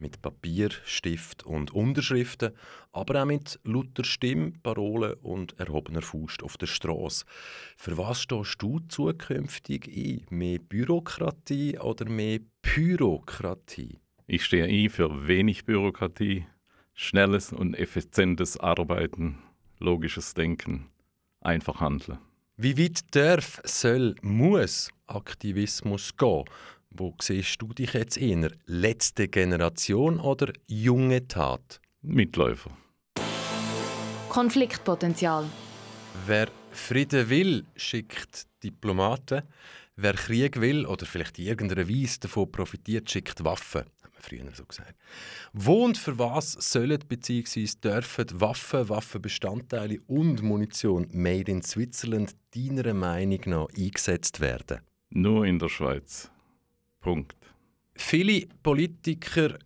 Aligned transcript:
Mit 0.00 0.22
Papier, 0.22 0.70
Stift 0.84 1.44
und 1.44 1.72
Unterschriften, 1.72 2.52
aber 2.92 3.20
auch 3.22 3.26
mit 3.26 3.58
lauter 3.64 4.04
Stimme, 4.04 4.52
Parolen 4.62 5.14
und 5.22 5.58
erhobener 5.58 6.02
Faust 6.02 6.44
auf 6.44 6.56
der 6.56 6.66
Straße. 6.66 7.24
Für 7.76 7.98
was 7.98 8.22
stehst 8.22 8.62
du 8.62 8.78
zukünftig 8.86 9.88
ein? 9.88 10.24
Mehr 10.30 10.60
Bürokratie 10.60 11.78
oder 11.78 12.08
mehr 12.08 12.38
Pyrokratie? 12.62 13.98
Ich 14.28 14.44
stehe 14.44 14.66
ein 14.66 14.88
für 14.88 15.26
wenig 15.26 15.64
Bürokratie, 15.64 16.46
schnelles 16.94 17.52
und 17.52 17.74
effizientes 17.74 18.56
Arbeiten, 18.56 19.38
logisches 19.80 20.32
Denken, 20.32 20.86
einfach 21.40 21.80
handeln. 21.80 22.18
Wie 22.56 22.78
weit 22.78 23.00
darf, 23.16 23.60
soll, 23.64 24.14
muss 24.22 24.90
Aktivismus 25.08 26.16
gehen? 26.16 26.44
Wo 26.90 27.14
siehst 27.20 27.60
du 27.60 27.72
dich 27.74 27.92
jetzt 27.92 28.16
eher? 28.16 28.50
Letzte 28.66 29.28
Generation 29.28 30.20
oder 30.20 30.52
junge 30.66 31.28
Tat? 31.28 31.80
Mitläufer. 32.02 32.76
Konfliktpotenzial. 34.28 35.44
Wer 36.26 36.48
Frieden 36.70 37.28
will, 37.28 37.64
schickt 37.76 38.46
Diplomaten. 38.62 39.42
Wer 39.96 40.14
Krieg 40.14 40.60
will 40.60 40.86
oder 40.86 41.06
vielleicht 41.06 41.38
in 41.38 41.46
irgendeiner 41.46 41.88
Weise 41.88 42.20
davon 42.20 42.50
profitiert, 42.50 43.10
schickt 43.10 43.44
Waffen. 43.44 43.82
Haben 44.02 44.12
wir 44.14 44.22
früher 44.22 44.54
so 44.54 44.64
gesagt. 44.64 44.94
Wo 45.52 45.84
und 45.84 45.98
für 45.98 46.18
was 46.18 46.52
sollen 46.52 47.00
bzw. 47.06 47.68
dürfen 47.82 48.26
Waffen, 48.40 48.88
Waffenbestandteile 48.88 49.98
und 50.06 50.42
Munition 50.42 51.08
made 51.12 51.50
in 51.50 51.62
Switzerland 51.62 52.36
deiner 52.54 52.94
Meinung 52.94 53.40
nach 53.46 53.66
eingesetzt 53.76 54.40
werden? 54.40 54.80
Nur 55.10 55.44
in 55.44 55.58
der 55.58 55.68
Schweiz. 55.68 56.30
Punkt. 57.00 57.36
Viele 57.94 58.46
Politiker 58.62 59.58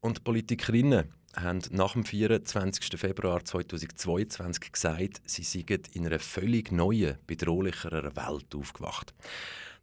und 0.00 0.24
Politikerinnen 0.24 1.12
haben 1.36 1.60
nach 1.70 1.92
dem 1.92 2.04
24. 2.04 2.98
Februar 2.98 3.44
2022 3.44 4.72
gesagt, 4.72 5.20
sie 5.24 5.42
seien 5.42 5.82
in 5.92 6.06
einer 6.06 6.18
völlig 6.18 6.72
neuen, 6.72 7.18
bedrohlicheren 7.26 8.16
Welt 8.16 8.54
aufgewacht. 8.54 9.14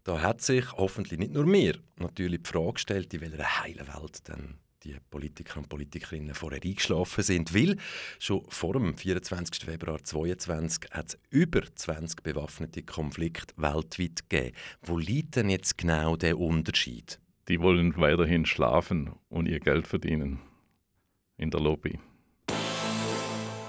Da 0.04 0.22
hat 0.22 0.42
sich 0.42 0.72
hoffentlich 0.74 1.20
nicht 1.20 1.34
nur 1.34 1.46
mir 1.46 1.78
natürlich 1.98 2.44
die 2.44 2.50
Frage 2.50 2.74
gestellt, 2.74 3.14
in 3.14 3.22
welcher 3.22 3.64
heilen 3.64 3.88
Welt 3.88 4.28
denn 4.28 4.56
die 4.88 5.00
Politiker 5.10 5.60
und 5.60 5.70
Politikerinnen 5.70 6.34
vorher 6.34 6.62
eingeschlafen 6.64 7.24
sind. 7.24 7.54
Weil 7.54 7.78
schon 8.20 8.44
vor 8.50 8.74
dem 8.74 8.96
24. 8.96 9.66
Februar 9.66 10.04
2022 10.04 10.92
hat 10.92 11.08
es 11.10 11.20
über 11.30 11.62
20 11.76 12.24
bewaffnete 12.24 12.84
Konflikte 12.84 13.54
weltweit 13.58 14.30
gegeben. 14.30 14.56
Wo 14.82 14.98
liegt 14.98 15.36
denn 15.36 15.50
jetzt 15.50 15.78
genau 15.78 16.16
der 16.16 16.40
Unterschied? 16.40 17.20
Die 17.48 17.62
wollen 17.62 17.96
weiterhin 17.98 18.46
schlafen 18.46 19.12
und 19.30 19.48
ihr 19.48 19.60
Geld 19.60 19.88
verdienen. 19.88 20.40
In 21.38 21.52
der 21.52 21.62
Lobby. 21.62 22.00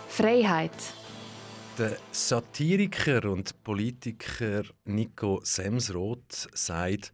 Freiheit. 0.09 0.73
Der 1.79 1.97
Satiriker 2.11 3.31
und 3.31 3.62
Politiker 3.62 4.65
Nico 4.85 5.41
Semsroth 5.45 6.49
sagt, 6.53 7.12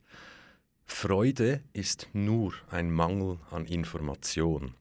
Freude 0.87 1.63
ist 1.73 2.09
nur 2.13 2.55
ein 2.71 2.91
Mangel 2.91 3.39
an 3.51 3.67
Information. 3.67 4.75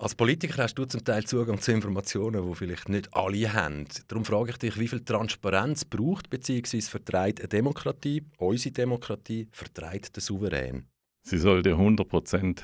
Als 0.00 0.14
Politiker 0.14 0.62
hast 0.62 0.74
du 0.74 0.84
zum 0.84 1.04
Teil 1.04 1.24
Zugang 1.24 1.60
zu 1.60 1.72
Informationen, 1.72 2.48
die 2.48 2.54
vielleicht 2.54 2.88
nicht 2.88 3.12
alle 3.14 3.52
haben. 3.52 3.84
Darum 4.06 4.24
frage 4.24 4.50
ich 4.50 4.58
dich, 4.58 4.78
wie 4.78 4.86
viel 4.86 5.04
Transparenz 5.04 5.84
braucht 5.84 6.30
bzw. 6.30 6.80
vertreibt 6.82 7.40
eine 7.40 7.48
Demokratie, 7.48 8.22
unsere 8.38 8.72
Demokratie, 8.72 9.48
vertreibt 9.50 10.14
der 10.14 10.22
Souverän? 10.22 10.86
Sie 11.22 11.38
sollte 11.38 11.74
100% 11.74 12.60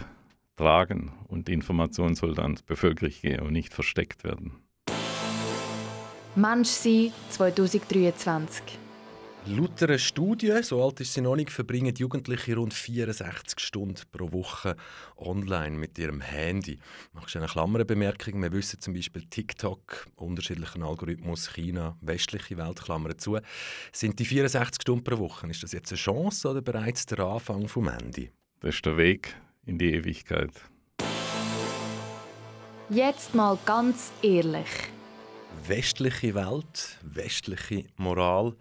tragen 0.57 1.13
und 1.27 1.49
die 1.49 1.55
Information 1.55 2.15
soll 2.15 2.35
dann 2.35 2.55
der 2.55 2.63
Bevölkerung 2.63 3.13
gehen 3.21 3.41
und 3.41 3.53
nicht 3.53 3.75
versteckt 3.75 4.23
werden. 4.23 4.53
Mensch 6.37 6.69
sein 6.69 7.13
2023. 7.31 8.84
Laut 9.47 9.83
einer 9.83 9.99
Studie, 9.99 10.63
so 10.63 10.83
alt 10.83 11.01
ist 11.01 11.13
sie 11.13 11.21
noch 11.21 11.37
nicht, 11.37 11.51
verbringen 11.51 11.95
Jugendliche 11.95 12.57
rund 12.57 12.73
64 12.73 13.61
Stunden 13.61 14.01
pro 14.11 14.33
Woche 14.33 14.75
online 15.19 15.77
mit 15.77 15.99
ihrem 15.99 16.23
Handy. 16.23 16.79
Machst 17.13 17.35
du 17.35 17.41
eine 17.41 17.49
Klammerbemerkung? 17.49 18.41
Wir 18.41 18.51
wissen 18.53 18.81
zum 18.81 18.95
Beispiel 18.95 19.23
TikTok, 19.29 20.07
unterschiedlichen 20.17 20.83
Algorithmus, 20.83 21.53
China, 21.53 21.95
westliche 22.01 22.57
Welt, 22.57 22.81
Klammern 22.81 23.19
zu. 23.19 23.39
Sind 23.93 24.19
die 24.19 24.25
64 24.25 24.81
Stunden 24.81 25.05
pro 25.05 25.19
Woche, 25.19 25.47
ist 25.49 25.63
das 25.63 25.73
jetzt 25.73 25.93
eine 25.93 25.99
Chance 25.99 26.49
oder 26.49 26.63
bereits 26.63 27.05
der 27.05 27.19
Anfang 27.19 27.69
vom 27.69 27.91
Handy? 27.91 28.31
Das 28.61 28.77
ist 28.77 28.87
der 28.87 28.97
Weg 28.97 29.37
in 29.67 29.77
die 29.77 29.93
Ewigkeit. 29.93 30.53
Jetzt 32.89 33.35
mal 33.35 33.59
ganz 33.67 34.11
ehrlich. 34.23 34.69
Westliche 35.67 36.35
Welt, 36.35 36.99
westliche 37.03 37.85
Moral, 37.97 38.57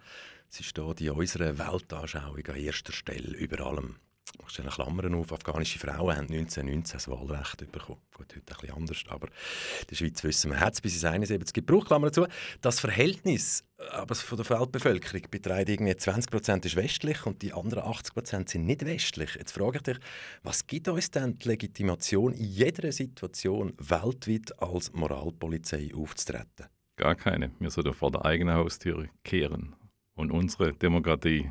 sie 0.54 0.62
steht 0.62 1.00
in 1.00 1.10
unserer 1.10 1.58
Weltanschauung 1.58 2.46
an 2.46 2.56
erster 2.56 2.92
Stelle 2.92 3.36
über 3.36 3.66
allem. 3.66 3.96
Ich 4.32 4.40
mache 4.40 4.62
eine 4.62 4.70
Klammern 4.70 5.14
auf. 5.14 5.32
Afghanische 5.32 5.78
Frauen 5.78 6.16
haben 6.16 6.32
1919 6.32 6.92
das 6.92 7.08
Wahlrecht 7.08 7.70
bekommen. 7.70 8.00
Gut, 8.16 8.34
heute 8.34 8.36
ein 8.36 8.42
bisschen 8.44 8.76
anders, 8.76 9.04
aber 9.08 9.26
in 9.26 9.86
der 9.90 9.96
Schweiz 9.96 10.24
wissen 10.24 10.50
wir, 10.50 10.60
hat 10.60 10.74
es 10.74 10.80
bis 10.80 10.94
ins 10.94 11.04
71 11.04 11.52
gebraucht, 11.52 11.88
Klammer 11.88 12.06
dazu. 12.06 12.26
Das 12.60 12.80
Verhältnis 12.80 13.64
aber 13.90 14.14
von 14.14 14.38
der 14.38 14.48
Weltbevölkerung 14.48 15.22
beträgt 15.30 15.68
irgendwie 15.68 15.96
20 15.96 16.64
ist 16.64 16.76
westlich 16.76 17.26
und 17.26 17.42
die 17.42 17.52
anderen 17.52 17.84
80% 17.84 18.48
sind 18.48 18.64
nicht 18.64 18.86
westlich. 18.86 19.34
Jetzt 19.34 19.52
frage 19.52 19.76
ich 19.78 19.82
dich, 19.82 19.98
was 20.42 20.66
gibt 20.66 20.88
uns 20.88 21.10
denn 21.10 21.38
die 21.38 21.48
Legitimation, 21.48 22.32
in 22.32 22.44
jeder 22.44 22.90
Situation 22.92 23.74
weltweit 23.78 24.58
als 24.62 24.92
Moralpolizei 24.92 25.90
aufzutreten? 25.94 26.66
Gar 26.96 27.16
keine. 27.16 27.50
Wir 27.58 27.70
sollten 27.70 27.92
vor 27.92 28.12
der 28.12 28.24
eigenen 28.24 28.54
Haustür 28.54 29.08
kehren 29.24 29.74
und 30.14 30.30
unsere 30.30 30.72
Demokratie 30.72 31.50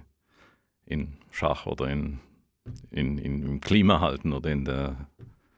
in 0.85 1.17
Schach 1.31 1.65
oder 1.65 1.89
in, 1.89 2.19
in, 2.91 3.17
in, 3.17 3.43
im 3.43 3.61
Klima 3.61 3.99
halten 3.99 4.33
oder 4.33 4.51
in 4.51 4.65
der 4.65 5.07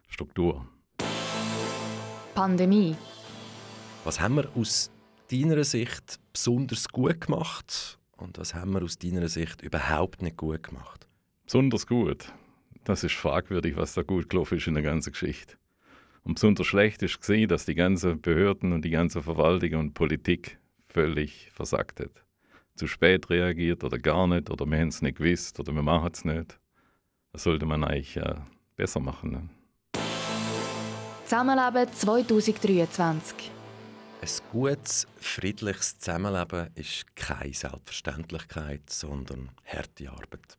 Struktur. 0.07 0.67
Pandemie. 2.33 2.95
Was 4.03 4.19
haben 4.19 4.35
wir 4.35 4.49
aus 4.55 4.91
deiner 5.31 5.63
Sicht 5.63 6.19
besonders 6.31 6.89
gut 6.89 7.21
gemacht 7.21 7.97
und 8.17 8.37
was 8.37 8.53
haben 8.53 8.73
wir 8.73 8.83
aus 8.83 8.97
deiner 8.97 9.27
Sicht 9.27 9.61
überhaupt 9.61 10.21
nicht 10.21 10.37
gut 10.37 10.63
gemacht? 10.63 11.07
Besonders 11.45 11.87
gut. 11.87 12.31
Das 12.83 13.03
ist 13.03 13.15
fragwürdig, 13.15 13.75
was 13.77 13.93
da 13.93 14.03
gut 14.03 14.29
gelaufen 14.29 14.57
ist 14.57 14.67
in 14.67 14.75
der 14.75 14.83
ganzen 14.83 15.11
Geschichte. 15.11 15.55
Und 16.23 16.35
besonders 16.35 16.67
schlecht 16.67 17.01
ist 17.03 17.19
gesehen, 17.19 17.47
dass 17.47 17.65
die 17.65 17.75
ganzen 17.75 18.21
Behörden 18.21 18.73
und 18.73 18.83
die 18.83 18.89
ganze 18.89 19.21
Verwaltung 19.21 19.75
und 19.75 19.93
Politik 19.93 20.59
völlig 20.87 21.49
versagt 21.51 21.99
hat. 21.99 22.24
Zu 22.75 22.87
spät 22.87 23.29
reagiert 23.29 23.83
oder 23.83 23.97
gar 23.97 24.27
nicht 24.27 24.49
oder 24.49 24.65
wir 24.65 24.77
haben 24.79 24.89
es 24.89 25.01
nicht 25.01 25.17
gewusst 25.17 25.59
oder 25.59 25.73
wir 25.73 25.81
machen 25.81 26.11
es 26.13 26.25
nicht. 26.25 26.59
Das 27.31 27.43
sollte 27.43 27.65
man 27.65 27.83
eigentlich 27.83 28.17
äh, 28.17 28.35
besser 28.75 28.99
machen. 28.99 29.31
Ne? 29.31 29.49
Zusammenleben 31.25 31.91
2023. 31.91 33.51
Ein 34.21 34.29
gutes, 34.51 35.07
friedliches 35.17 35.99
Zusammenleben 35.99 36.69
ist 36.75 37.15
keine 37.15 37.53
Selbstverständlichkeit, 37.53 38.89
sondern 38.89 39.51
harte 39.65 40.09
Arbeit. 40.09 40.57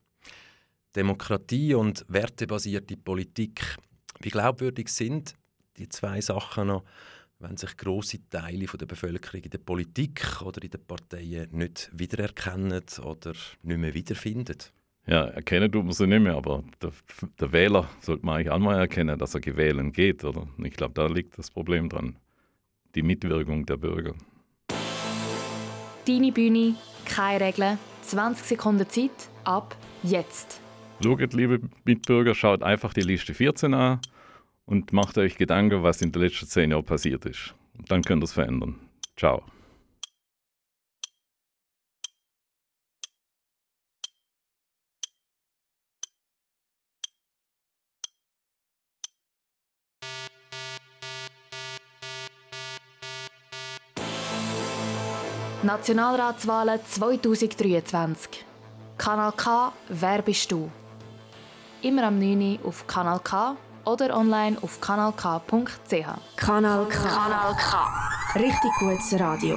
Demokratie 0.94 1.74
und 1.74 2.04
wertebasierte 2.08 2.96
Politik, 2.96 3.76
wie 4.20 4.30
glaubwürdig 4.30 4.88
sind 4.88 5.34
die 5.76 5.88
zwei 5.88 6.20
Sachen 6.20 6.68
noch, 6.68 6.84
wenn 7.38 7.56
sich 7.56 7.76
große 7.76 8.28
Teile 8.30 8.66
der 8.66 8.86
Bevölkerung 8.86 9.42
in 9.42 9.50
der 9.50 9.58
Politik 9.58 10.42
oder 10.42 10.62
in 10.62 10.70
den 10.70 10.84
Parteien 10.86 11.48
nicht 11.52 11.90
wiedererkennen 11.92 12.82
oder 13.04 13.32
nicht 13.62 13.78
mehr 13.78 13.94
wiederfinden? 13.94 14.56
Ja, 15.06 15.26
erkennen 15.26 15.70
tut 15.70 15.84
man 15.84 15.92
sie 15.92 16.06
nicht 16.06 16.22
mehr, 16.22 16.34
aber 16.34 16.64
der, 16.82 16.92
der 17.38 17.52
Wähler 17.52 17.88
sollte 18.00 18.26
man 18.26 18.36
eigentlich 18.36 18.50
auch 18.50 18.58
mal 18.58 18.78
erkennen, 18.78 19.18
dass 19.18 19.34
er 19.34 19.40
gewählen 19.40 19.92
geht. 19.92 20.24
Oder? 20.24 20.48
Ich 20.64 20.72
glaube, 20.72 20.94
da 20.94 21.06
liegt 21.06 21.38
das 21.38 21.50
Problem 21.50 21.88
dran. 21.88 22.16
Die 22.94 23.02
Mitwirkung 23.02 23.66
der 23.66 23.76
Bürger. 23.76 24.14
Deine 26.08 26.32
Bühne, 26.32 26.74
keine 27.04 27.44
Regeln, 27.44 27.78
20 28.02 28.46
Sekunden 28.46 28.88
Zeit, 28.88 29.30
ab 29.44 29.76
jetzt. 30.02 30.60
Schaut, 31.02 31.34
liebe 31.34 31.60
Mitbürger, 31.84 32.34
schaut 32.34 32.62
einfach 32.62 32.94
die 32.94 33.02
Liste 33.02 33.34
14 33.34 33.74
an 33.74 34.00
und 34.66 34.92
macht 34.92 35.16
euch 35.16 35.36
Gedanken, 35.36 35.82
was 35.82 36.02
in 36.02 36.12
den 36.12 36.22
letzten 36.22 36.46
zehn 36.46 36.70
Jahren 36.70 36.84
passiert 36.84 37.24
ist. 37.24 37.54
Und 37.78 37.90
dann 37.90 38.02
könnt 38.02 38.22
ihr 38.22 38.24
es 38.24 38.32
verändern. 38.32 38.78
Ciao. 39.16 39.42
Nationalratswahlen 55.62 56.78
2023. 56.84 58.44
Kanal 58.98 59.32
K, 59.32 59.72
wer 59.88 60.22
bist 60.22 60.52
du? 60.52 60.70
Immer 61.82 62.04
am 62.04 62.20
9. 62.20 62.60
Uhr 62.62 62.68
auf 62.68 62.86
Kanal 62.86 63.18
K 63.18 63.56
oder 63.86 64.16
online 64.16 64.58
auf 64.62 64.80
kanalk.ch. 64.80 66.06
Kanal 66.36 66.86
K. 66.86 67.08
Kanal 67.08 67.54
K. 67.54 68.38
Richtig 68.38 68.70
gutes 68.80 69.18
Radio. 69.18 69.56